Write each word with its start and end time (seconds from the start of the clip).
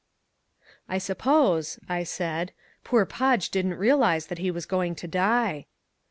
"I 0.89 0.97
suppose," 0.97 1.77
I 1.87 2.01
said, 2.01 2.53
"poor 2.83 3.05
Podge 3.05 3.51
didn't 3.51 3.75
realise 3.75 4.25
that 4.25 4.39
he 4.39 4.49
was 4.49 4.65
going 4.65 4.95
to 4.95 5.07
die." 5.07 5.67